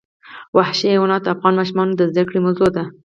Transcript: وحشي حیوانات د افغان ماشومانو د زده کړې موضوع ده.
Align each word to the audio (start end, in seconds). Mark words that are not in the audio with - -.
وحشي 0.57 0.87
حیوانات 0.93 1.21
د 1.23 1.27
افغان 1.35 1.53
ماشومانو 1.59 1.93
د 1.97 2.01
زده 2.11 2.23
کړې 2.27 2.39
موضوع 2.45 2.69
ده. 2.75 2.83